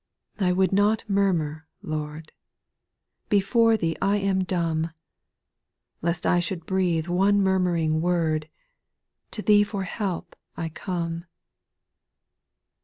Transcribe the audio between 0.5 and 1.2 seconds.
would not